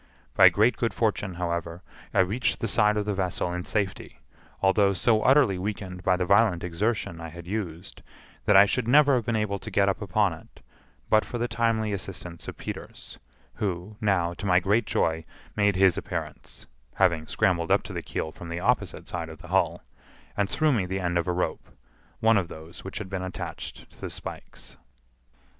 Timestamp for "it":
10.33-10.61